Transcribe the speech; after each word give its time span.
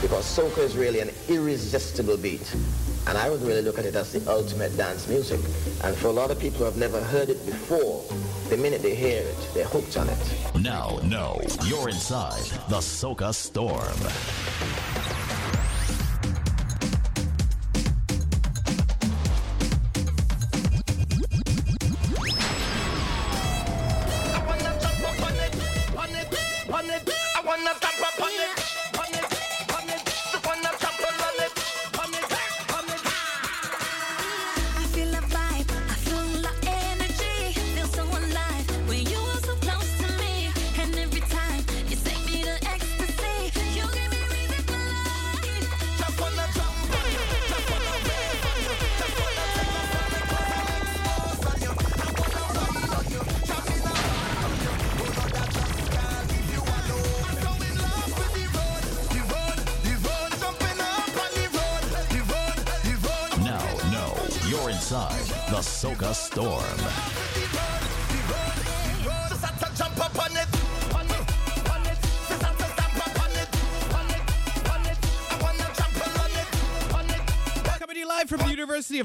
Because 0.00 0.24
soca 0.24 0.58
is 0.58 0.76
really 0.76 1.00
an 1.00 1.10
irresistible 1.28 2.16
beat. 2.16 2.54
And 3.06 3.18
I 3.18 3.28
would 3.28 3.42
really 3.42 3.62
look 3.62 3.78
at 3.78 3.84
it 3.84 3.94
as 3.94 4.12
the 4.12 4.30
ultimate 4.30 4.76
dance 4.76 5.08
music. 5.08 5.40
And 5.84 5.96
for 5.96 6.08
a 6.08 6.12
lot 6.12 6.30
of 6.30 6.38
people 6.38 6.58
who 6.60 6.64
have 6.64 6.76
never 6.76 7.00
heard 7.02 7.28
it 7.28 7.44
before, 7.44 8.04
the 8.48 8.56
minute 8.56 8.82
they 8.82 8.94
hear 8.94 9.22
it, 9.22 9.48
they're 9.54 9.64
hooked 9.64 9.96
on 9.96 10.08
it. 10.08 10.18
Now, 10.60 11.00
no, 11.02 11.40
you're 11.64 11.88
inside 11.88 12.42
the 12.68 12.78
Soca 12.78 13.34
Storm. 13.34 14.89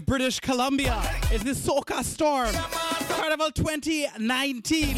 British 0.06 0.40
Columbia 0.40 1.02
is 1.32 1.44
the 1.44 1.52
Soca 1.52 2.04
Storm 2.04 2.54
Carnival 3.10 3.50
2019. 3.52 4.98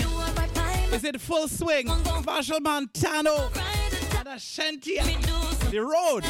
Is 0.91 1.03
in 1.05 1.17
full 1.17 1.47
swing. 1.47 1.87
Machel 1.87 2.59
Montano 2.59 3.49
and 4.17 4.27
Ashanti. 4.27 4.97
The 5.71 5.79
road. 5.79 6.23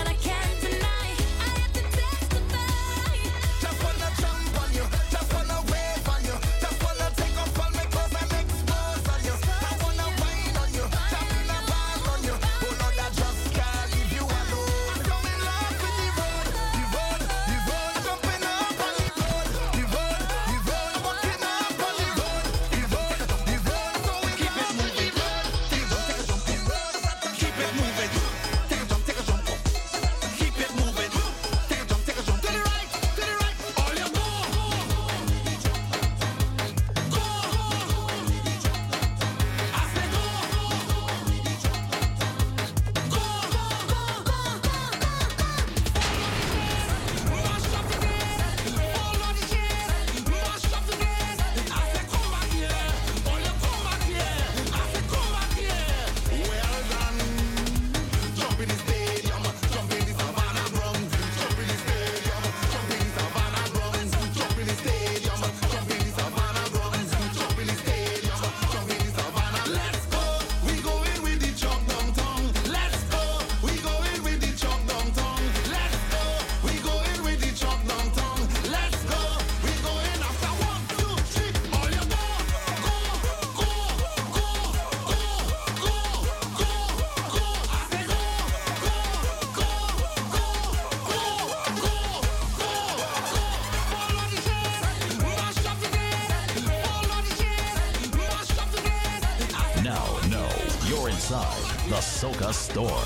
Soca 102.01 102.53
Storm. 102.53 102.97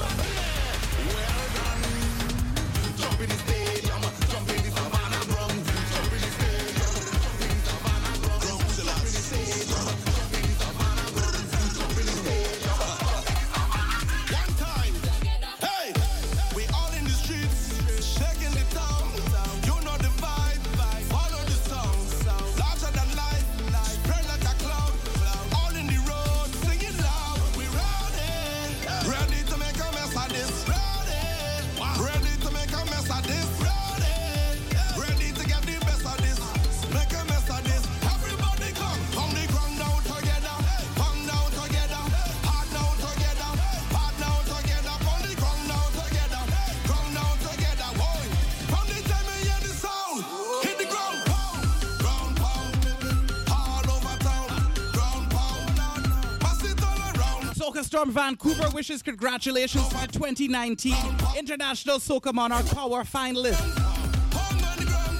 Storm 58.02 58.14
Vancouver 58.14 58.68
wishes 58.72 59.04
congratulations 59.04 59.88
to 59.90 60.08
2019 60.08 60.96
International 61.38 61.98
Soca 62.00 62.34
Monarch 62.34 62.66
Power 62.72 63.04
finalists. 63.04 63.62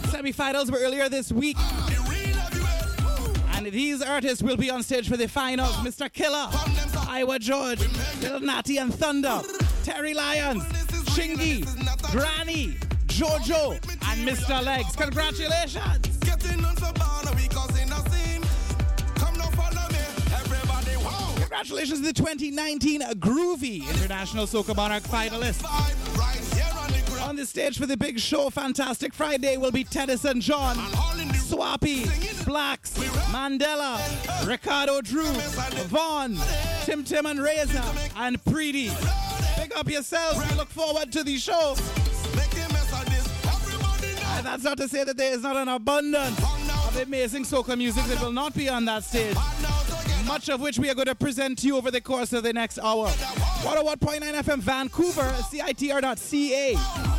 Semi-finals 0.10 0.72
were 0.72 0.80
earlier 0.80 1.08
this 1.08 1.32
week. 1.32 1.58
And 3.52 3.68
these 3.68 4.02
artists 4.02 4.42
will 4.42 4.58
be 4.58 4.72
on 4.72 4.82
stage 4.82 5.08
for 5.08 5.16
the 5.16 5.28
finals. 5.28 5.76
Mr. 5.76 6.12
Killa, 6.12 6.50
Iwer 7.08 7.40
George, 7.40 7.88
Little 8.20 8.40
Natty 8.40 8.78
and 8.78 8.92
Thunder, 8.92 9.42
Terri 9.84 10.16
Lyons, 10.16 10.64
Chingy, 11.14 11.64
Granny, 12.12 12.78
Jojo 13.06 13.74
and 14.10 14.28
Mr. 14.28 14.60
Legz. 14.64 14.98
Congratulations. 14.98 16.11
Congratulations 21.62 22.00
to 22.00 22.08
the 22.08 22.14
2019 22.14 23.02
Groovy 23.20 23.88
International 23.88 24.48
Soca 24.48 24.76
Monarch 24.76 25.04
finalists. 25.04 25.64
On 27.22 27.36
the 27.36 27.46
stage 27.46 27.78
for 27.78 27.86
the 27.86 27.96
big 27.96 28.20
show, 28.20 28.50
Fantastic 28.50 29.14
Friday, 29.14 29.58
will 29.58 29.70
be 29.70 29.84
Teddyson 29.84 30.42
John, 30.42 30.76
Swappi, 30.76 32.06
Blaxx, 32.46 32.94
Mandela, 33.30 34.00
Ricardo 34.48 35.02
Drue, 35.02 35.32
Vaughn, 35.86 36.36
Tim 36.86 37.04
Tim 37.04 37.28
and 37.28 37.40
Razor, 37.40 37.84
and 38.16 38.44
Preedy. 38.44 38.90
Pick 39.56 39.78
up 39.78 39.88
yourselves. 39.88 40.40
We 40.50 40.58
look 40.58 40.70
forward 40.70 41.12
to 41.12 41.24
the 41.24 41.38
show. 41.38 41.76
And 44.36 44.46
that's 44.48 44.64
not 44.64 44.78
to 44.78 44.88
say 44.88 45.04
that 45.04 45.16
there 45.16 45.32
is 45.32 45.44
not 45.44 45.58
an 45.58 45.68
abundance 45.68 46.40
of 46.88 47.00
amazing 47.00 47.44
soca 47.44 47.78
music 47.78 48.04
that 48.06 48.20
will 48.20 48.32
not 48.32 48.56
be 48.56 48.68
on 48.68 48.86
that 48.86 49.04
stage. 49.04 49.38
Much 50.32 50.48
of 50.48 50.62
which 50.62 50.80
we 50.80 50.90
are 50.90 50.96
going 50.96 51.08
to 51.08 51.14
present 51.14 51.58
to 51.58 51.68
you 51.68 51.76
over 51.76 51.92
the 51.92 52.00
course 52.00 52.32
of 52.32 52.42
the 52.42 52.54
next 52.54 52.80
hour. 52.80 53.08
101.9 53.08 54.22
FM 54.22 54.60
Vancouver, 54.60 55.30
CITR.ca. 55.52 57.11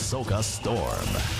Soca 0.00 0.42
Storm. 0.42 1.39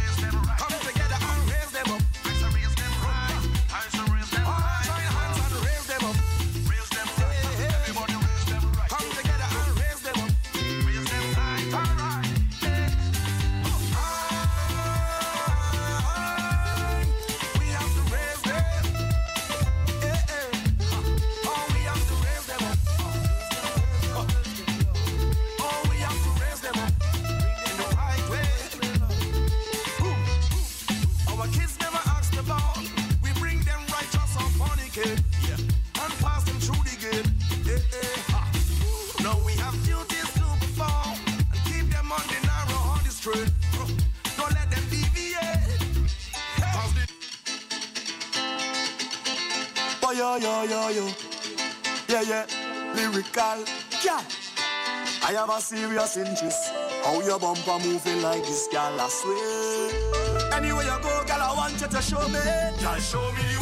interest. 56.17 56.71
How 57.03 57.21
your 57.21 57.39
bumper 57.39 57.79
moving 57.79 58.21
like 58.21 58.43
this, 58.43 58.67
girl, 58.67 58.99
I 58.99 59.07
swear. 59.09 60.53
Anywhere 60.53 60.83
you 60.83 60.97
go, 61.01 61.23
girl, 61.25 61.41
I 61.41 61.53
want 61.55 61.79
you 61.79 61.87
to 61.87 62.01
show 62.01 62.27
me. 62.27 62.39
Girl, 62.81 62.99
show 62.99 63.31
me 63.31 63.43
the 63.43 63.60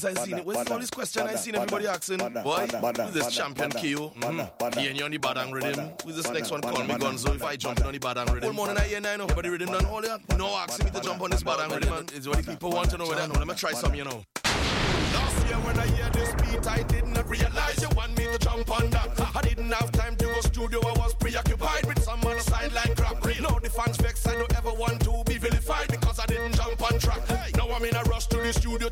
this 0.00 0.18
I 0.18 0.24
seen 0.24 0.38
it. 0.38 0.44
Where's 0.44 0.68
all 0.68 0.78
this 0.78 0.90
question 0.90 1.22
I 1.22 1.34
seen 1.34 1.54
everybody 1.54 1.86
asking? 1.86 2.18
Boy, 2.18 2.66
who's 2.66 3.12
this 3.12 3.34
champion 3.34 3.70
KO? 3.70 3.78
Oh? 3.78 4.12
Mm-hmm. 4.20 4.78
He 4.78 4.88
and 4.88 4.98
you 4.98 5.04
on 5.04 5.10
the 5.10 5.18
badang 5.18 5.52
rhythm. 5.52 5.90
Who's 6.04 6.16
this 6.16 6.30
next 6.30 6.50
one? 6.50 6.60
Call 6.60 6.84
me 6.84 6.94
Gonzo 6.94 7.34
if 7.34 7.42
I 7.42 7.56
jump 7.56 7.84
on 7.84 7.92
the 7.92 7.98
badang 7.98 8.32
rhythm. 8.32 8.48
All 8.48 8.54
morning 8.54 8.76
I 8.76 8.82
hear 8.82 9.00
nine 9.00 9.20
over 9.20 9.40
rhythm 9.40 9.68
done 9.68 9.86
all 9.86 10.02
that. 10.02 10.20
No 10.38 10.48
asking 10.48 10.86
me 10.86 10.92
to 10.92 11.00
jump 11.00 11.22
on 11.22 11.30
this 11.30 11.42
badang 11.42 11.74
rhythm. 11.74 11.92
And 11.92 12.12
it's 12.12 12.26
what 12.26 12.38
the 12.38 12.50
people 12.50 12.70
want 12.70 12.90
to 12.90 12.98
know 12.98 13.06
what 13.06 13.18
I 13.18 13.26
know. 13.26 13.34
Let 13.34 13.46
me 13.46 13.54
try 13.54 13.72
some, 13.72 13.94
you 13.94 14.04
know. 14.04 14.22
Last 14.44 15.46
year 15.48 15.56
when 15.56 15.78
I 15.78 15.86
hear 15.86 16.10
this 16.10 16.34
beat, 16.34 16.66
I 16.66 16.82
did 16.82 17.06
not 17.06 17.28
realize 17.28 17.80
you 17.80 17.88
want 17.96 18.16
me 18.18 18.24
to 18.24 18.38
jump 18.38 18.70
on 18.70 18.90
that. 18.90 19.10
I 19.34 19.40
didn't 19.42 19.70
have 19.72 19.90
time 19.92 20.16
to 20.16 20.24
go 20.24 20.40
studio, 20.40 20.80
I 20.80 20.92
was 20.98 21.14
preoccupied 21.14 21.86
with 21.86 22.02
some 22.02 22.20
on 22.24 22.36
the 22.36 22.42
sideline 22.42 22.94
crap. 22.96 23.24
Now 23.40 23.58
the 23.58 23.70
fans 23.70 23.96
vex, 23.98 24.26
I 24.26 24.32
don't 24.34 24.56
ever 24.56 24.72
want 24.72 25.00
to 25.02 25.22
be 25.24 25.38
vilified 25.38 25.88
because 25.88 26.18
I 26.18 26.26
didn't 26.26 26.54
jump 26.54 26.80
on 26.82 26.98
track. 26.98 27.22
Now 27.56 27.70
I'm 27.70 27.84
in 27.84 27.94
a 27.94 28.02
rush 28.04 28.26
to 28.28 28.38
the 28.38 28.52
studio 28.52 28.88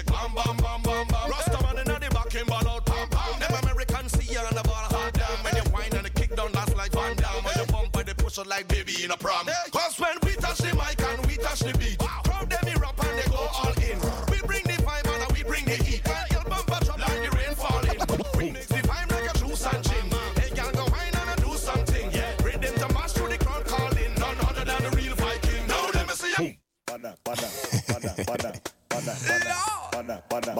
shake. 0.00 0.06
Bam, 0.06 0.34
bam, 0.34 0.56
bam, 0.56 0.82
bam, 0.82 1.06
bam. 1.08 1.30
Rasta 1.30 1.62
man 1.62 1.78
inna 1.78 1.98
the 1.98 2.14
back, 2.14 2.32
him 2.32 2.46
ball 2.46 2.68
out. 2.68 2.84
Bam, 2.86 3.08
bam. 3.08 3.40
Them 3.40 3.58
American 3.62 4.08
see 4.08 4.32
you 4.32 4.38
on 4.40 4.54
the 4.54 4.62
ball, 4.62 4.74
hot 4.74 5.12
damn. 5.12 5.44
When 5.44 5.56
you 5.56 5.70
whine 5.70 5.94
and 5.94 6.06
the 6.06 6.10
kick 6.10 6.34
down, 6.36 6.52
that's 6.52 6.74
like 6.76 6.92
Van 6.92 7.16
Damme. 7.16 7.44
When 7.44 7.54
you 7.58 7.66
bump 7.66 7.96
and 7.96 8.06
they 8.06 8.14
push 8.14 8.38
out 8.38 8.46
like 8.46 8.68
baby 8.68 9.04
in 9.04 9.10
a 9.10 9.16
prom. 9.16 9.46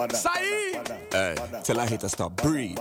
Say, 0.09 0.81
Hey, 1.11 1.35
tell 1.63 1.79
I 1.79 1.87
hit 1.87 2.03
a 2.03 2.09
stop, 2.09 2.35
breathe. 2.37 2.77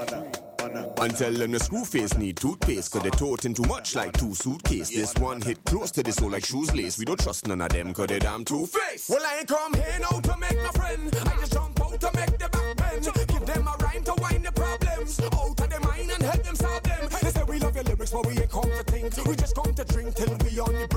And 1.01 1.17
tell 1.17 1.33
them 1.33 1.53
the 1.53 1.59
screw 1.59 1.85
face 1.85 2.17
need 2.17 2.37
toothpaste 2.37 2.93
Cause 2.93 3.03
they 3.03 3.11
toting 3.11 3.55
too 3.55 3.63
much 3.63 3.95
like 3.97 4.13
two 4.13 4.35
suitcase 4.35 4.91
This 4.91 5.15
one 5.15 5.41
hit 5.41 5.65
close 5.65 5.91
to 5.93 6.03
the 6.03 6.13
soul 6.13 6.31
like 6.31 6.45
shoes 6.45 6.75
lace 6.75 6.99
We 6.99 7.07
don't 7.07 7.19
trust 7.19 7.47
none 7.49 7.61
of 7.63 7.71
them 7.71 7.95
cause 7.95 8.09
they 8.09 8.19
damn 8.19 8.45
two-faced 8.45 9.09
Well 9.09 9.25
I 9.25 9.39
ain't 9.39 9.49
come 9.49 9.73
here 9.75 9.99
now 10.01 10.21
to 10.21 10.37
make 10.39 10.57
my 10.57 10.71
friend. 10.71 11.11
I 11.15 11.37
just 11.41 11.53
jump 11.53 11.81
out 11.81 11.99
to 12.01 12.11
make 12.15 12.39
the 12.39 12.49
back 12.49 12.77
bend. 12.77 13.05
Give 13.29 13.47
them 13.47 13.69
a 13.69 13.77
rhyme 13.85 14.05
to 14.05 14.15
wind 14.21 14.45
the 14.45 14.53
problems. 14.53 15.21
Out 15.21 15.61
of 15.61 15.71
their 15.71 15.81
mind 15.81 16.11
and 16.11 16.23
help 16.23 16.43
them 16.43 16.55
solve 16.55 16.83
them. 16.83 17.09
They 17.23 17.31
say 17.31 17.43
we 17.45 17.59
love 17.59 17.75
your 17.75 17.85
lyrics 17.85 18.11
but 18.11 18.27
we 18.27 18.39
ain't 18.39 18.51
come 18.51 18.63
to 18.63 18.83
think. 18.85 19.27
We 19.27 19.37
just 19.37 19.55
come 19.55 19.73
to 19.75 19.85
drink 19.85 20.15
till 20.15 20.37
we 20.45 20.61
on 20.61 20.73
the 20.75 20.89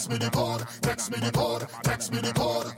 Text 0.00 0.12
me 0.12 0.16
the 0.16 0.30
code, 0.30 0.66
text 0.80 1.10
me 1.10 1.18
the 1.18 1.30
code, 1.30 1.66
text 1.84 2.10
me 2.10 2.20
the 2.20 2.32
code. 2.32 2.72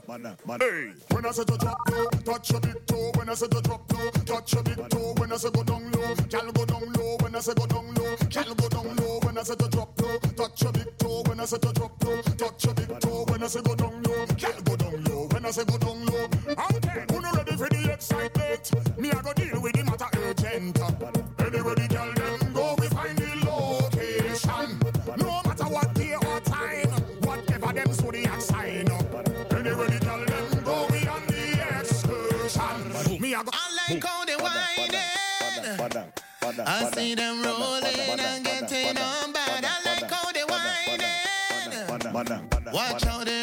Hey, 0.59 0.91
when 1.15 1.25
I 1.25 1.31
say 1.31 1.45
to 1.45 1.57
drop 1.57 1.77
low, 1.89 2.09
touch 2.25 2.51
a 2.51 2.59
bit 2.59 2.85
too. 2.85 3.11
When 3.15 3.29
I 3.29 3.33
say 3.33 3.47
to 3.47 3.61
drop 3.61 3.93
low, 3.93 4.11
touch 4.25 4.53
a 4.55 4.61
bit 4.61 4.89
too. 4.89 5.13
When 5.15 5.31
I 5.31 5.37
say 5.37 5.49
go 5.49 5.63
down 5.63 5.89
low, 5.93 6.15
gal 6.27 6.51
go 6.51 6.65
down 6.65 6.91
low. 6.91 7.15
When 7.21 7.33
I 7.33 7.39
say 7.39 7.53
go 7.53 7.65
down 7.65 7.93
low, 7.93 8.15
gal 8.27 8.53
go 8.55 8.67
down 8.67 8.95
low. 8.97 9.19
When 9.23 9.37
I 9.37 9.43
say 9.43 9.55
to 9.55 9.69
drop 9.69 10.01
low, 10.01 10.19
touch 10.35 10.63
a 10.63 10.71
bit 10.73 10.99
too. 10.99 11.23
When 11.25 11.39
I 11.39 11.45
say 11.45 11.57
to 11.59 11.71
drop 11.71 12.03
low, 12.03 12.21
touch 12.23 12.65
a 12.65 12.73
bit 12.73 12.99
too. 12.99 13.25
When 13.29 13.41
I 13.41 13.47
say 13.47 13.61
go 13.61 13.73
down 13.75 14.03
low, 14.03 14.25
gal 14.35 14.61
go 14.65 14.75
down 14.75 15.03
low. 15.05 15.27
When 15.31 15.45
I 15.45 15.51
say 15.51 15.63
go 15.63 15.77
down 15.77 16.05
low, 16.05 16.27
out 16.57 16.81
there, 16.81 17.05
who 17.09 17.21
no 17.21 17.31
ready 17.31 17.55
for 17.55 17.69
the 17.69 17.89
excitement? 17.93 18.99
Me 18.99 19.11
I 19.11 19.21
go 19.21 19.31
deep. 19.31 19.52
see 36.93 37.15
them 37.15 37.41
rolling 37.43 38.19
and 38.19 38.43
getting 38.45 38.97
on 38.97 39.31
bad. 39.33 39.65
I 39.65 39.81
like 39.85 40.11
how 40.11 40.31
they 40.31 40.43
whining. 40.43 41.01
Watch 42.73 43.03
how 43.03 43.23
they 43.23 43.42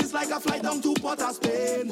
it's 0.00 0.14
like 0.14 0.30
a 0.30 0.38
fly 0.40 0.58
down 0.58 0.80
to 0.82 0.94
Port 0.94 1.20
of 1.20 1.34
Spain. 1.34 1.90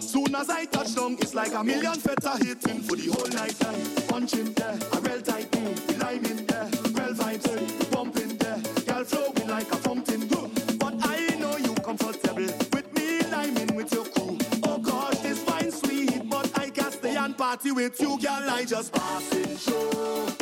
Soon 0.00 0.34
as 0.34 0.48
I 0.48 0.64
touch 0.64 0.94
down, 0.94 1.14
it's 1.20 1.34
like 1.34 1.52
a 1.54 1.62
million 1.62 1.94
feta 1.94 2.36
hitting 2.38 2.80
for 2.82 2.96
the 2.96 3.10
whole 3.12 3.28
night. 3.28 3.58
time. 3.60 3.80
Punch 4.08 4.32
Punching 4.32 4.52
there, 4.54 4.78
a 4.92 5.00
real 5.00 5.22
tight, 5.22 5.50
mm, 5.50 5.86
the 5.86 6.04
lime 6.04 6.24
in 6.24 6.46
there, 6.46 6.64
real 6.64 7.14
vibes, 7.14 7.46
eh, 7.48 7.84
pumping 7.90 8.36
there, 8.38 8.58
girl 8.86 9.04
flowing 9.04 9.48
like 9.48 9.70
a 9.70 9.76
fountain. 9.76 10.26
But 10.78 10.94
I 11.02 11.36
know 11.38 11.56
you 11.56 11.74
comfortable 11.74 12.48
with 12.72 12.92
me 12.94 13.20
liming 13.30 13.74
with 13.76 13.92
your 13.92 14.04
crew. 14.06 14.38
Oh 14.64 14.78
gosh, 14.78 15.18
this 15.18 15.44
wine's 15.46 15.80
sweet, 15.80 16.28
but 16.28 16.50
I 16.58 16.70
can't 16.70 16.92
stay 16.92 17.16
and 17.16 17.36
party 17.36 17.70
with 17.72 18.00
you, 18.00 18.18
girl. 18.18 18.50
I 18.50 18.64
just 18.64 18.92
passing 18.92 19.56
through. 19.56 20.39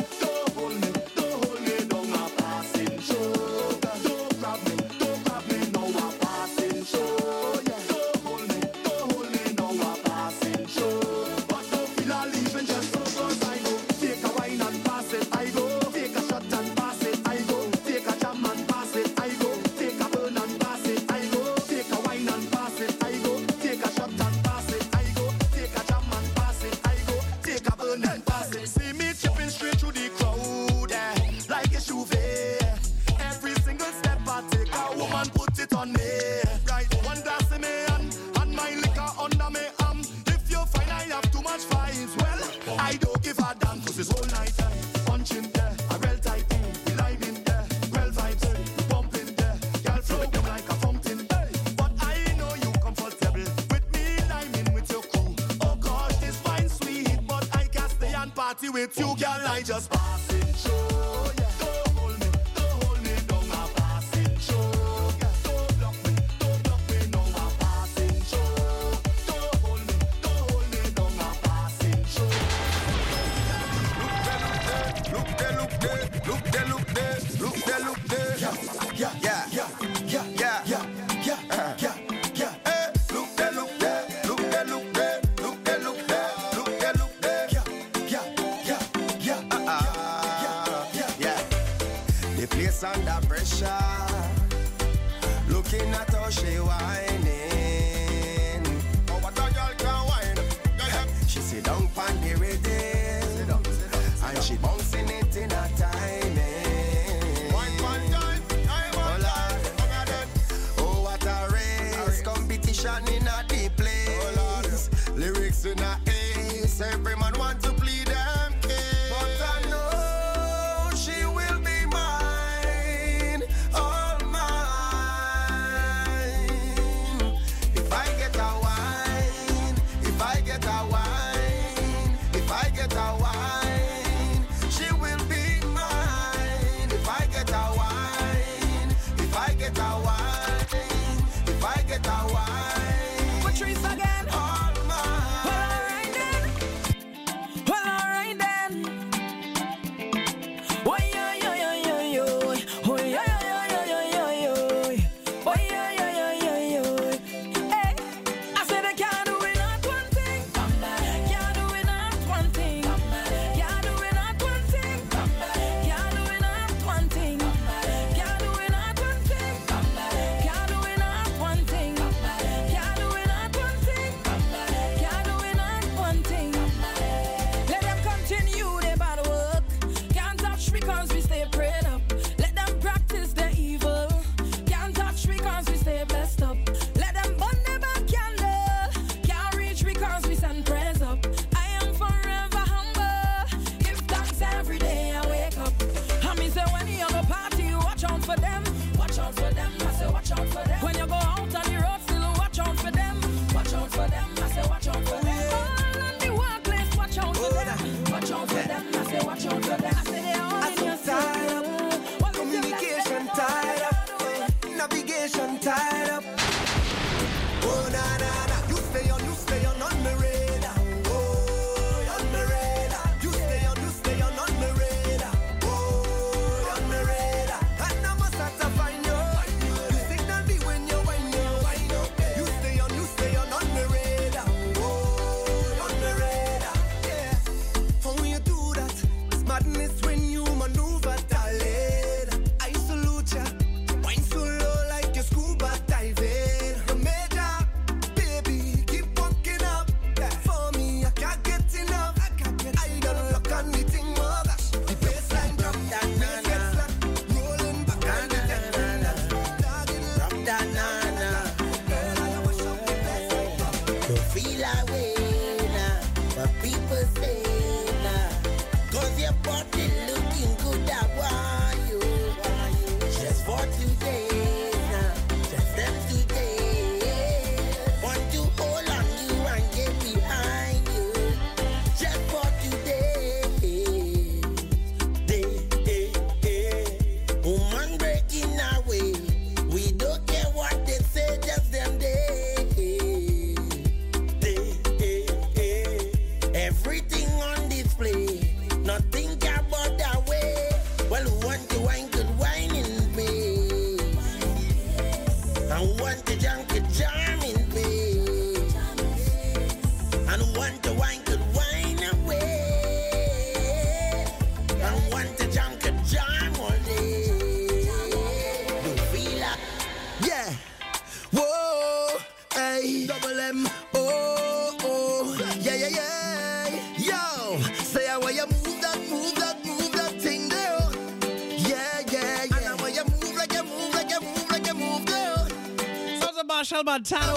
Montano, 336.83 337.35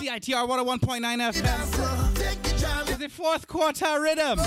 CITR 0.00 0.46
101.9 0.48 1.32
FM. 1.32 2.98
The 2.98 3.08
fourth 3.08 3.46
quarter 3.46 4.00
rhythm. 4.00 4.38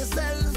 yourself. 0.00 0.49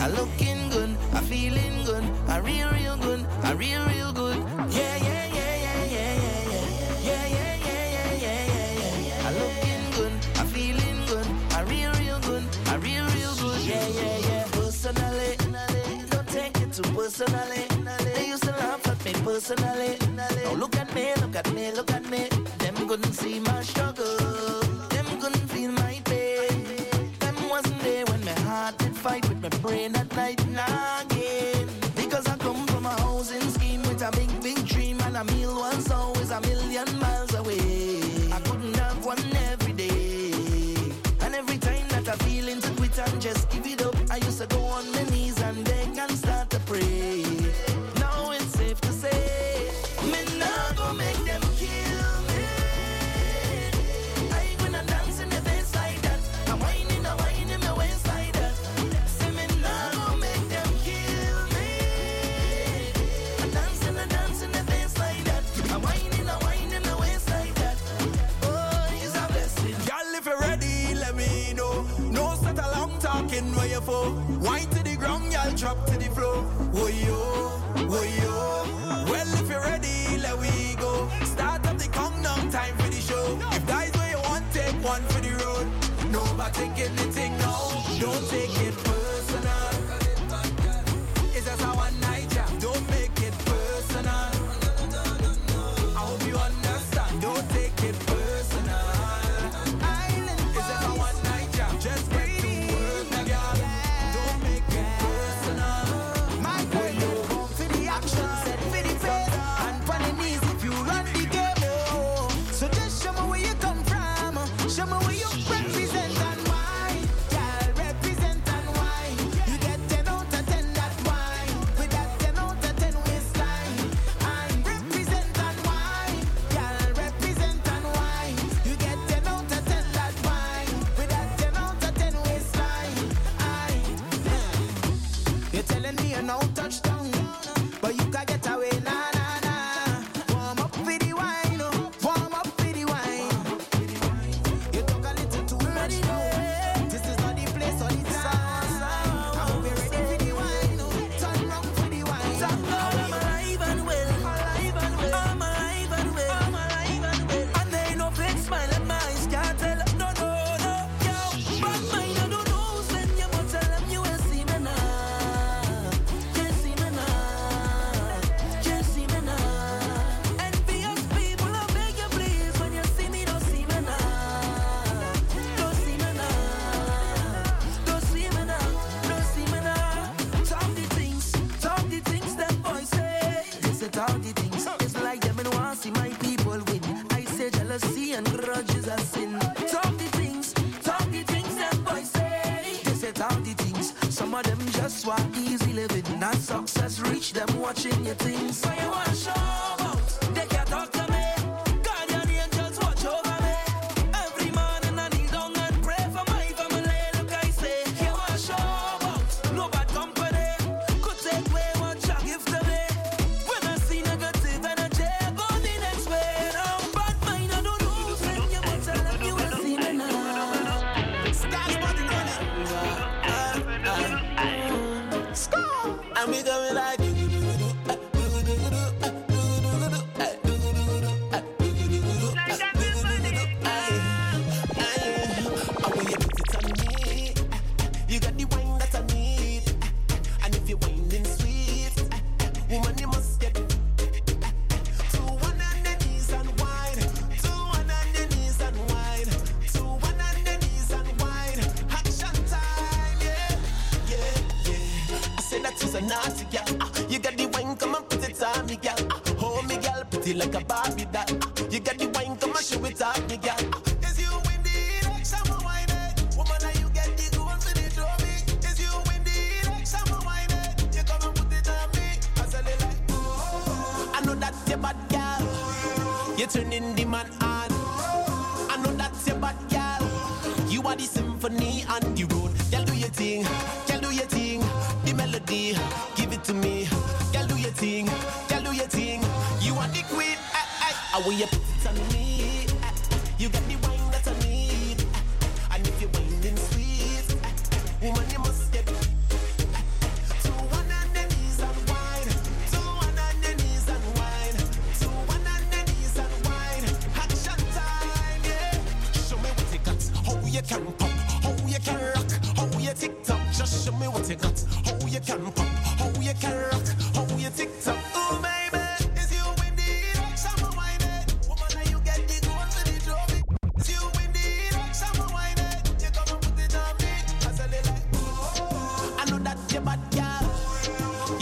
I 0.00 0.06
look 0.06 0.37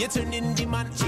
Turn 0.09 0.31
in 0.31 0.55
the 0.55 0.65
man 0.65 1.06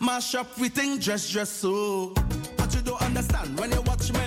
Mash 0.00 0.34
up 0.34 0.58
we 0.58 0.68
think 0.68 1.02
dress 1.02 1.30
dress 1.30 1.50
so. 1.50 2.12
But 2.56 2.74
you 2.74 2.82
don't 2.82 3.00
understand 3.02 3.58
when 3.58 3.70
you 3.72 3.80
watch 3.82 4.12
me. 4.12 4.20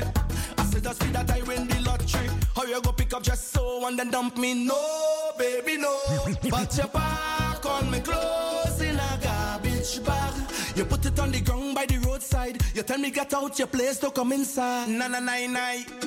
I 0.57 0.63
said 0.65 0.84
just 0.84 1.03
feel 1.03 1.13
that 1.13 1.32
I 1.32 1.41
win 1.43 1.67
the 1.67 1.82
lottery. 1.82 2.30
How 2.55 2.63
you 2.63 2.82
go 2.82 2.91
pick 2.91 3.13
up 3.13 3.24
just 3.24 3.51
so 3.51 3.86
and 3.88 3.97
then 3.97 4.11
dump 4.11 4.38
me? 4.38 4.65
No, 4.65 5.32
baby, 5.38 5.78
no. 5.78 5.99
but 6.49 6.76
you 6.78 6.88
pack 6.88 7.65
on 7.65 7.91
me 7.91 7.99
clothes 7.99 8.82
in 8.82 8.95
a 8.95 9.20
garbage 9.22 10.03
bag. 10.03 10.34
You 10.76 10.86
put 10.86 11.05
it 11.05 11.20
on 11.20 11.32
the 11.32 11.41
ground 11.41 11.76
by 11.76 11.86
the 11.86 11.97
roadside. 11.99 12.61
You 12.74 12.84
tell 12.84 12.97
me 12.97 13.11
get 13.11 13.34
out 13.34 13.57
your 13.59 13.67
place 13.67 13.99
to 13.99 14.11
come 14.11 14.32
inside. 14.34 14.89
Na 14.89 15.07
na 15.07 15.20
na 15.20 15.45
na. 15.47 15.99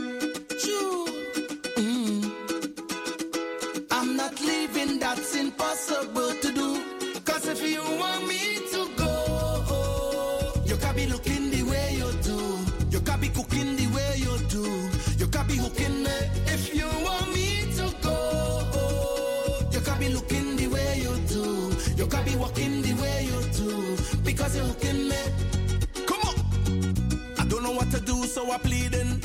If 15.55 16.75
you 16.75 16.87
want 17.05 17.35
me 17.35 17.67
to 17.77 17.95
go, 18.03 19.69
you 19.71 19.81
can 19.81 19.99
be 19.99 20.09
looking 20.09 20.57
the 20.57 20.69
way 20.69 21.01
you 21.03 21.15
do. 21.29 21.73
You 21.97 22.07
can 22.07 22.25
be 22.25 22.37
walking 22.37 22.83
the 22.83 22.95
way 22.95 23.29
you 23.31 23.41
do. 23.53 23.97
Because 24.23 24.57
you're 24.57 24.65
hooking 24.65 25.09
me. 25.09 25.17
Come 26.07 26.21
on. 26.29 26.37
I 27.39 27.45
don't 27.47 27.63
know 27.63 27.73
what 27.73 27.91
to 27.91 28.01
do, 28.01 28.25
so 28.25 28.51
I'm 28.51 28.61
pleading. 28.61 29.21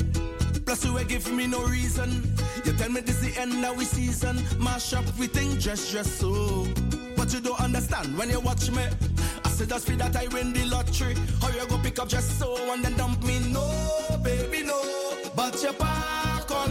Plus 0.66 0.84
you 0.84 0.98
ain't 0.98 1.08
give 1.08 1.30
me 1.32 1.46
no 1.46 1.64
reason. 1.64 2.22
You 2.64 2.72
tell 2.74 2.90
me 2.90 3.00
this 3.00 3.20
the 3.20 3.40
end 3.40 3.64
of 3.64 3.76
we 3.78 3.84
season. 3.84 4.36
Mash 4.58 4.92
up 4.92 5.04
we 5.18 5.28
think 5.28 5.60
dress 5.60 5.90
dress 5.90 6.10
so. 6.12 6.66
But 7.16 7.32
you 7.32 7.40
don't 7.40 7.60
understand 7.60 8.16
when 8.18 8.28
you 8.28 8.40
watch 8.40 8.70
me. 8.70 8.84
I 9.44 9.48
said 9.48 9.70
just 9.70 9.86
feel 9.86 9.96
that 9.98 10.14
I 10.14 10.26
win 10.28 10.52
the 10.52 10.66
lottery. 10.66 11.14
How 11.40 11.48
you 11.48 11.66
go 11.68 11.78
pick 11.78 11.98
up 11.98 12.08
just 12.08 12.38
so 12.38 12.54
and 12.72 12.84
then 12.84 12.96
dump 12.96 13.22
me? 13.24 13.38
No, 13.50 13.66
baby, 14.22 14.62
no. 14.62 14.78
But 15.34 15.62
you 15.62 15.72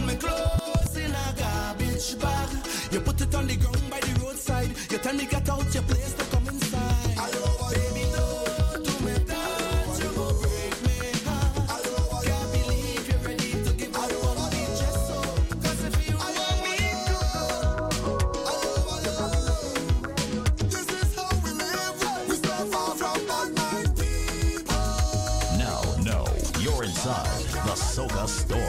me 0.06 0.16
clothes 0.16 0.96
in 0.96 1.10
a 1.12 1.34
garbage 1.38 2.18
bag. 2.20 2.48
You 2.90 3.00
put 3.00 3.20
it 3.20 3.34
on 3.34 3.46
the 3.46 3.56
ground 3.56 3.90
by 3.90 4.00
the 4.00 4.20
roadside. 4.20 4.70
You 4.90 4.98
tell 4.98 5.14
me 5.14 5.26
get 5.26 5.48
out 5.48 5.72
your 5.74 5.82
place 5.84 6.14
to 6.14 6.24
come 6.26 6.48
inside. 6.48 7.16
Baby, 7.70 8.04
don't 8.12 8.84
do 8.84 8.92
me 9.04 9.12
that. 9.30 10.00
You 10.02 10.10
go 10.16 10.26
break 10.40 10.74
me 10.86 10.96
heart. 11.26 12.24
Can't 12.24 12.52
believe 12.52 13.08
you're 13.08 13.18
ready 13.28 13.52
to 13.64 13.72
give 13.74 13.92
just 14.80 15.00
so. 15.08 15.20
'Cause 15.62 15.80
if 15.88 16.08
you 16.08 16.16
want 16.16 16.62
me 16.64 16.76
This 20.70 20.88
is 21.02 21.14
how 21.16 21.30
we 21.44 21.50
live. 21.52 22.28
We 22.28 22.36
stay 22.36 22.64
far 22.72 22.94
from 23.00 23.18
bad 23.28 23.48
mind 23.58 23.90
people. 23.96 24.86
Now, 25.58 25.80
no, 26.10 26.20
you're 26.60 26.84
inside 26.84 27.44
the 27.66 27.74
Soca 27.94 28.28
Storm. 28.28 28.67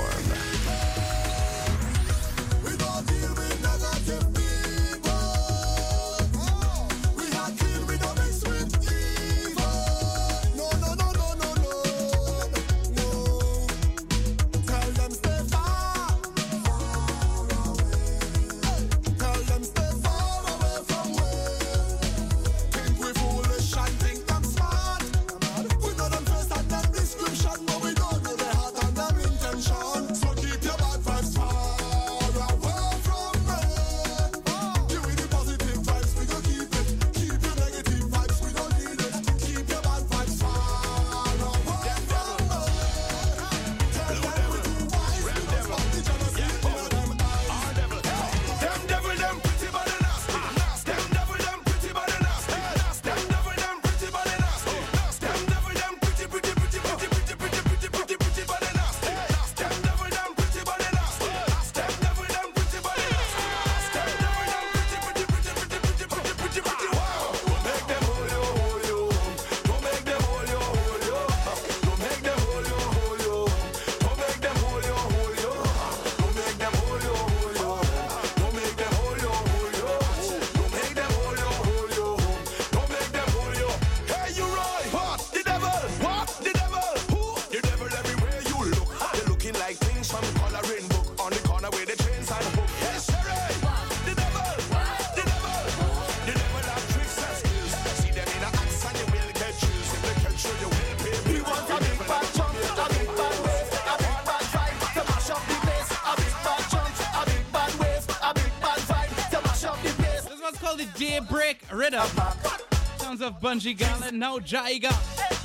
Sounds 113.42 113.66
of 113.66 113.72
Bunji 113.72 113.78
Garlin, 113.78 114.14
now 114.14 114.40
Jaiga. 114.40 114.92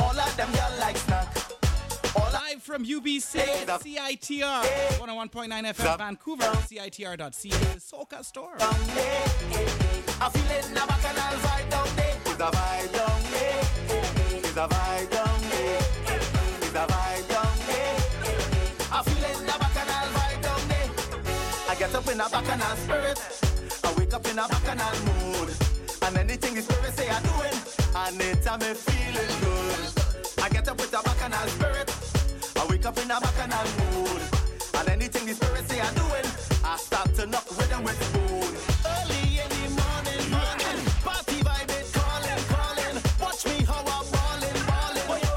All 0.00 0.18
of 0.18 0.36
them 0.36 0.48
y'all 0.54 0.78
like 0.80 0.96
snack. 0.96 1.36
Live 2.32 2.62
from 2.62 2.84
UBC, 2.84 3.66
CITR, 3.66 4.62
101.9 4.98 5.48
FM, 5.74 5.98
Vancouver, 5.98 6.44
CITR.ca, 6.44 7.78
Soca 7.78 8.24
Storm. 8.24 8.56
I 8.60 10.30
feel 10.30 10.50
it 10.50 10.66
in 10.66 10.74
the 10.74 10.84
bacchanal 10.86 11.38
vibe 11.40 11.70
down 11.70 11.88
there. 11.96 12.16
It's 12.26 12.40
a 12.40 12.50
vibe 12.50 12.92
down 12.92 13.22
there. 13.30 13.62
It's 14.38 14.56
a 14.56 14.66
vibe 14.66 15.10
down 15.10 15.40
there. 15.50 15.82
It's 16.58 16.74
a 16.74 16.86
vibe 16.86 17.28
down 17.28 17.56
there. 17.66 17.96
I 18.92 19.02
feel 19.02 19.24
it 19.24 19.40
in 19.40 19.46
the 19.46 19.56
bacchanal 19.58 20.08
vibe 20.14 20.42
down 20.42 20.68
there. 20.68 20.90
I 21.68 21.74
get 21.76 21.94
up 21.94 22.08
in 22.08 22.20
a 22.20 22.28
bacchanal 22.28 22.76
spirit. 22.76 23.18
I 23.84 23.94
wake 23.98 24.14
up 24.14 24.26
in 24.26 24.38
a 24.38 24.48
bacchanal 24.48 24.94
mood. 25.06 25.54
And 26.02 26.18
anything 26.18 26.54
the 26.54 26.62
spirit 26.62 26.92
say 26.94 27.08
I'm 27.08 27.22
doing, 27.22 27.53
and 27.53 27.53
a 28.06 28.12
me 28.12 28.74
feeling 28.74 29.40
good. 29.40 30.42
I 30.42 30.48
get 30.50 30.68
up 30.68 30.78
with 30.78 30.92
a 30.92 31.02
bacchanal 31.02 31.48
spirit. 31.48 31.88
I 32.56 32.66
wake 32.68 32.84
up 32.84 32.98
in 32.98 33.10
a 33.10 33.18
bacchanal 33.18 33.64
mood. 33.80 34.22
And 34.74 34.88
anything 34.90 35.26
the 35.26 35.34
spirit 35.34 35.66
say 35.68 35.80
I'm 35.80 35.94
doing, 35.94 36.26
I 36.64 36.76
start 36.76 37.14
to 37.14 37.26
knock 37.26 37.46
rhythm 37.56 37.82
with 37.84 37.96
spoon. 38.04 38.52
Early 38.84 39.40
in 39.40 39.48
the 39.48 39.64
morning, 39.80 40.20
morning, 40.28 40.78
party 41.00 41.40
vibe 41.40 41.72
is 41.80 41.90
calling, 41.96 42.42
calling. 42.52 42.96
Watch 43.20 43.46
me 43.46 43.64
how 43.64 43.80
I'm 43.80 44.04
balling, 44.12 44.60
balling. 44.68 45.08
Oh, 45.08 45.20
yo, 45.24 45.36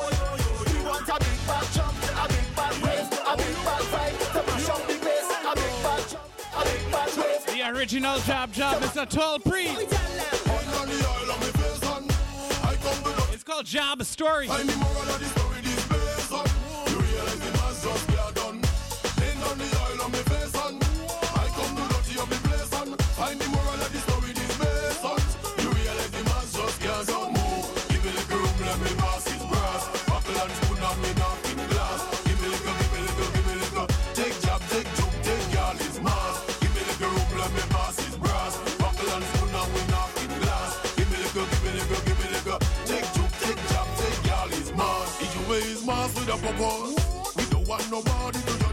oh, 0.00 0.08
yo, 0.16 0.28
yo. 0.40 0.52
We 0.72 0.78
want 0.88 1.08
a 1.08 1.16
big 1.20 1.40
bad 1.44 1.66
jump, 1.76 1.96
a 2.00 2.24
big 2.32 2.48
bad 2.56 2.74
wave, 2.80 3.12
a 3.12 3.32
big 3.36 3.56
bad 3.60 3.84
vibe 3.92 4.18
to 4.32 4.40
mash 4.48 4.68
up 4.72 4.82
the 4.88 4.94
place. 5.04 5.28
A 5.36 5.52
big 5.52 5.76
bad 5.84 6.02
jump, 6.08 6.28
a 6.48 6.60
big 6.64 6.84
bad 6.92 7.10
wave. 7.18 7.44
The 7.44 7.60
original 7.76 8.18
Jab 8.20 8.52
Jab, 8.52 8.80
Mr. 8.80 9.04
Tallpree. 9.04 10.43
Job 13.62 14.02
Story. 14.02 14.48
with 46.12 46.28
a 46.28 46.36
purpose. 46.36 47.34
We 47.36 47.44
don't 47.50 47.66
want 47.66 47.90
nobody 47.90 48.38
to 48.38 48.63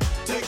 up. 0.00 0.39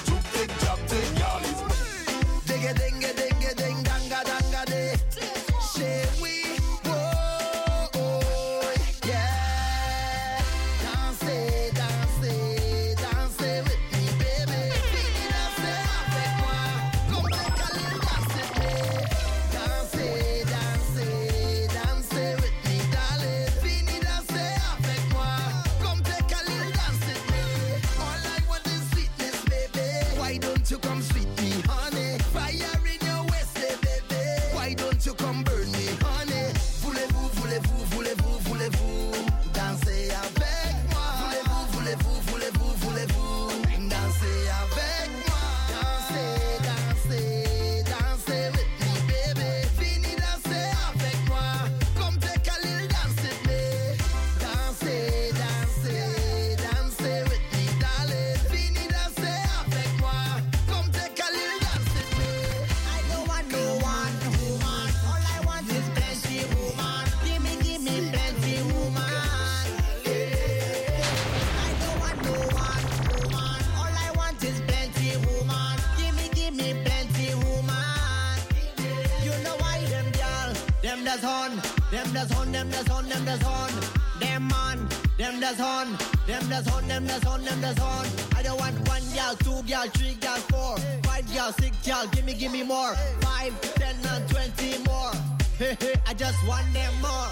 them 86.52 87.06
them. 87.06 88.04
I 88.36 88.42
don't 88.42 88.58
want 88.60 88.76
one 88.86 89.02
girl, 89.14 89.34
two 89.36 89.66
gal, 89.66 89.88
three 89.88 90.14
gal, 90.20 90.36
four, 90.52 90.76
five 91.02 91.24
gal, 91.32 91.52
six 91.52 91.74
gal. 91.86 92.06
Give 92.08 92.24
me, 92.26 92.34
give 92.34 92.52
me 92.52 92.62
more. 92.62 92.94
Five, 93.20 93.58
ten, 93.74 93.96
and 94.04 94.28
twenty 94.28 94.76
more. 94.84 95.12
I 96.06 96.14
just 96.14 96.46
want 96.46 96.66
them 96.74 96.92
more. 97.00 97.31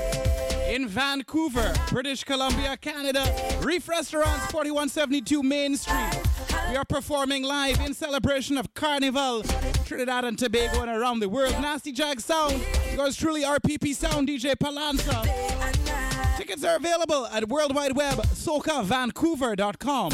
in 0.71 0.87
Vancouver, 0.87 1.73
British 1.89 2.23
Columbia, 2.23 2.77
Canada. 2.77 3.25
Reef 3.61 3.89
Restaurants, 3.89 4.45
4172 4.51 5.43
Main 5.43 5.75
Street. 5.75 6.17
We 6.69 6.77
are 6.77 6.85
performing 6.85 7.43
live 7.43 7.81
in 7.81 7.93
celebration 7.93 8.57
of 8.57 8.73
Carnival, 8.73 9.43
Trinidad 9.85 10.23
and 10.23 10.39
Tobago, 10.39 10.81
and 10.81 10.89
around 10.89 11.19
the 11.19 11.27
world. 11.27 11.51
Nasty 11.59 11.91
Jag 11.91 12.21
Sound, 12.21 12.63
yours 12.93 13.17
truly 13.17 13.43
RPP 13.43 13.93
Sound, 13.93 14.29
DJ 14.29 14.55
Palanza. 14.55 15.21
Tickets 16.37 16.63
are 16.63 16.77
available 16.77 17.25
at 17.27 17.49
World 17.49 17.75
Wide 17.75 17.97
Web, 17.97 18.19
SocaVancouver.com. 18.19 20.11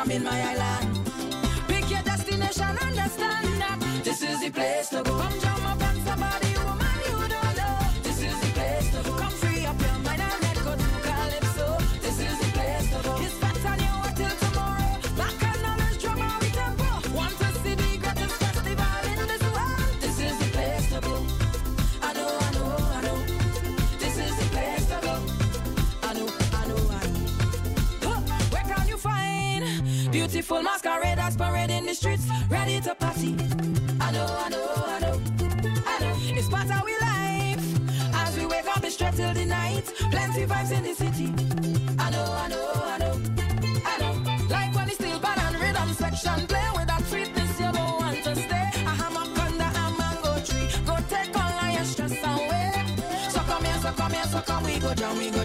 I'm 0.00 0.08
in 0.12 0.22
my 0.22 0.47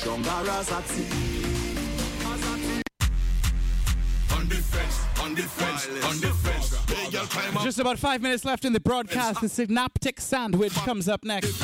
stronger 0.00 0.30
as 0.30 0.70
a 0.72 0.82
team. 0.82 1.60
Just 7.62 7.78
about 7.78 7.98
five 7.98 8.22
minutes 8.22 8.46
left 8.46 8.64
in 8.64 8.72
the 8.72 8.80
broadcast. 8.80 9.42
The 9.42 9.48
Synaptic 9.48 10.20
Sandwich 10.20 10.72
comes 10.72 11.08
up 11.08 11.22
next. 11.22 11.60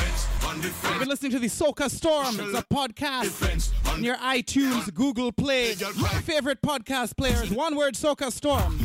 You've 0.61 0.99
been 0.99 1.07
listening 1.09 1.31
to 1.31 1.39
the 1.39 1.47
Soca 1.47 1.89
Storm. 1.89 2.39
It's 2.39 2.59
a 2.59 2.63
podcast 2.71 3.71
on 3.91 4.03
your 4.03 4.17
iTunes, 4.17 4.93
Google 4.93 5.31
Play, 5.31 5.73
favorite 5.73 6.61
podcast 6.61 7.17
players. 7.17 7.49
One 7.49 7.75
word, 7.75 7.95
Soca 7.95 8.31
Storm. 8.31 8.77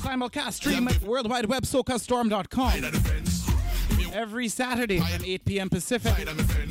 Simulcast 0.00 0.54
stream 0.54 0.88
at 0.88 1.00
World 1.02 1.30
Wide 1.30 1.46
Web, 1.46 1.62
SocaStorm.com 1.62 3.19
every 4.12 4.48
Saturday 4.48 5.00
from 5.00 5.24
8 5.24 5.44
p.m. 5.44 5.70
Pacific 5.70 6.14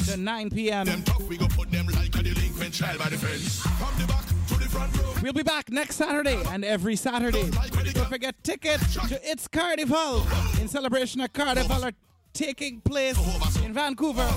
to 0.05 0.17
9 0.17 0.49
p.m. 0.49 0.87
We 1.27 1.37
go 1.37 1.47
put 1.47 1.71
them 1.71 1.87
like 1.87 2.15
a 2.15 2.23
delinquent 2.23 2.73
child 2.73 2.99
by 2.99 3.09
the 3.09 3.17
fence. 3.17 3.61
From 3.61 4.01
the 4.01 4.07
back 4.07 4.25
to 4.47 4.53
the 4.55 4.69
front 4.69 4.97
row. 4.97 5.13
We'll 5.21 5.33
be 5.33 5.43
back 5.43 5.69
next 5.71 5.95
Saturday 5.95 6.41
and 6.49 6.63
every 6.63 6.95
Saturday. 6.95 7.49
Don't 7.49 8.09
forget 8.09 8.41
tickets 8.43 8.93
to 9.07 9.19
It's 9.23 9.47
Carnival 9.47 10.25
in 10.61 10.67
celebration 10.67 11.21
of 11.21 11.33
Carnival 11.33 11.83
are 11.83 11.93
taking 12.33 12.81
place 12.81 13.17
in 13.63 13.73
Vancouver 13.73 14.27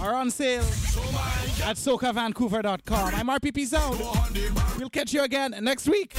are 0.00 0.14
on 0.14 0.30
sale 0.30 0.62
at 1.64 1.76
socavancouver.com. 1.76 3.14
I'm 3.14 3.28
RPP 3.28 3.66
Sound. 3.66 3.98
We'll 4.78 4.90
catch 4.90 5.12
you 5.12 5.22
again 5.22 5.54
next 5.60 5.88
week. 5.88 6.14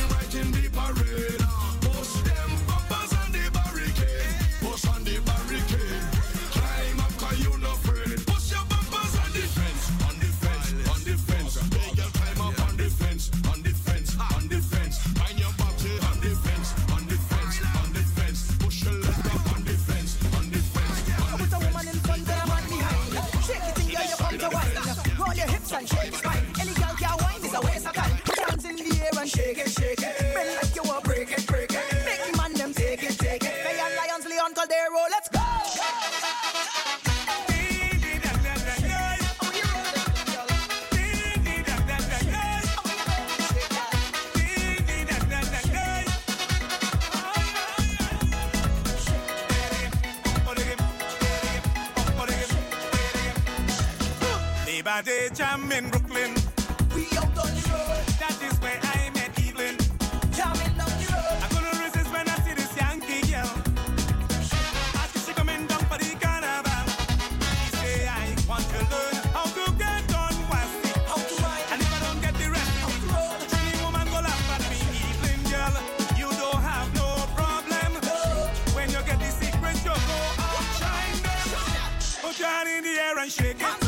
Labor 54.98 55.12
Day 55.12 55.30
jam 55.36 55.72
in 55.72 55.89
Brooklyn. 55.89 56.34
We 56.95 57.06
out 57.18 57.26
on 57.26 57.54
the 57.54 57.64
road. 57.70 58.02
That 58.18 58.38
is 58.41 58.58
where 58.62 58.80
I 58.82 59.12
met 59.14 59.30
Evelyn. 59.38 59.78
Jamming 60.34 60.74
down 60.74 60.89
the 60.98 61.08
road. 61.14 61.38
I 61.43 61.48
couldn't 61.54 61.78
resist 61.86 62.10
when 62.12 62.28
I 62.28 62.36
see 62.41 62.54
this 62.56 62.76
Yankee 62.76 63.22
girl. 63.30 63.52
Ask 64.98 65.16
if 65.16 65.26
she 65.28 65.34
coming 65.34 65.68
down 65.68 65.82
for 65.86 65.98
the 66.02 66.10
carnival. 66.18 66.86
She 67.62 67.70
say 67.78 68.08
I 68.08 68.34
want 68.50 68.66
to 68.74 68.80
learn 68.89 69.16
how 69.38 69.45
to 69.45 69.66
get 69.78 70.16
on. 70.18 70.34
How 71.06 71.20
to 71.30 71.36
ride. 71.45 71.66
And 71.74 71.82
if 71.82 71.91
I 71.93 72.00
don't 72.08 72.22
get 72.22 72.34
the 72.34 72.50
rest, 72.50 72.74
How 72.82 72.89
to 72.89 73.08
roll. 73.14 73.38
Trini 73.52 73.78
woman 73.86 74.08
go 74.10 74.20
laugh 74.26 74.50
at 74.56 74.64
me, 74.72 74.82
Evelyn 75.14 75.41
girl. 75.54 75.76
You 76.18 76.30
don't 76.41 76.62
have 76.64 76.89
no 76.98 77.10
problem. 77.38 78.02
When 78.74 78.89
you 78.89 79.02
get 79.06 79.20
the 79.20 79.30
secret, 79.30 79.78
you 79.86 79.93
go 79.93 80.22
out 80.41 80.66
shine 80.82 81.22
them. 81.22 81.48
Put 82.24 82.39
your 82.39 82.50
hand 82.50 82.70
in 82.70 82.82
the 82.82 82.98
air 82.98 83.18
and 83.20 83.32
shake 83.32 83.62
it. 83.62 83.86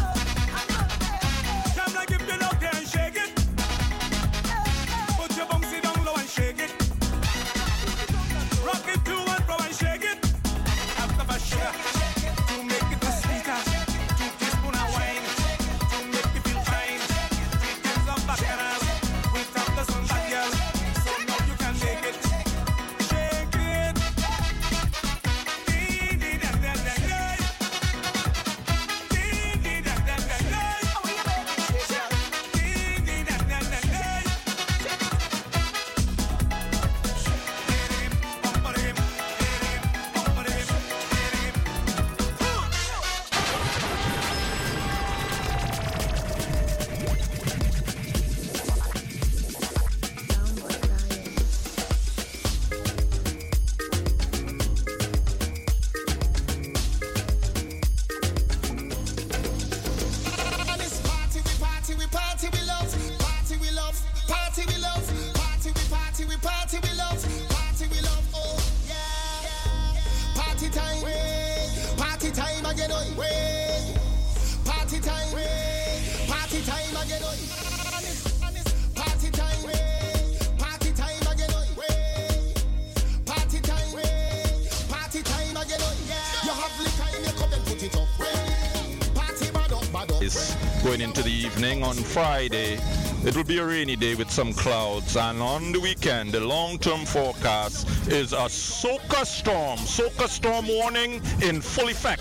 Friday. 92.09 92.79
It 93.23 93.35
will 93.35 93.43
be 93.43 93.59
a 93.59 93.65
rainy 93.65 93.95
day 93.95 94.15
with 94.15 94.31
some 94.31 94.53
clouds, 94.53 95.15
and 95.15 95.41
on 95.41 95.71
the 95.71 95.79
weekend, 95.79 96.31
the 96.31 96.39
long-term 96.39 97.05
forecast 97.05 97.87
is 98.07 98.33
a 98.33 98.47
soca 98.47 99.25
storm. 99.25 99.77
Soca 99.79 100.27
storm 100.27 100.67
warning 100.67 101.21
in 101.41 101.61
full 101.61 101.89
effect. 101.89 102.18